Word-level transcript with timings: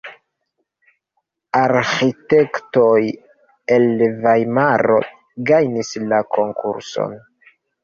Arĥitektoj 1.59 3.03
el 3.77 3.87
Vajmaro 4.25 4.99
gajnis 5.53 5.95
la 6.09 6.25
konkurson. 6.41 7.17